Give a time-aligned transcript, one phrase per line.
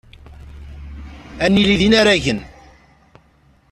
[1.45, 2.39] Ad nili d inaragen.